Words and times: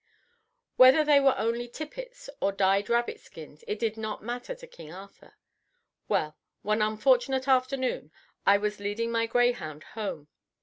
Whether 0.77 1.03
they 1.03 1.19
were 1.19 1.37
only 1.37 1.67
tippets 1.67 2.27
or 2.39 2.51
dyed 2.51 2.89
rabbit 2.89 3.19
skins, 3.19 3.63
it 3.67 3.77
did 3.77 3.97
not 3.97 4.23
matter 4.23 4.55
to 4.55 4.65
King 4.65 4.91
Arthur. 4.91 5.35
Well, 6.07 6.35
one 6.63 6.81
unfortunate 6.81 7.47
afternoon, 7.47 8.11
I 8.43 8.57
was 8.57 8.79
leading 8.79 9.11
my 9.11 9.27
greyhound 9.27 9.83
home. 9.93 10.27